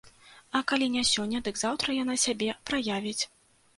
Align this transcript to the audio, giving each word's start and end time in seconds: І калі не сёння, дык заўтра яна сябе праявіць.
І 0.59 0.61
калі 0.69 0.87
не 0.95 1.03
сёння, 1.11 1.41
дык 1.47 1.55
заўтра 1.65 1.97
яна 2.03 2.15
сябе 2.25 2.51
праявіць. 2.71 3.19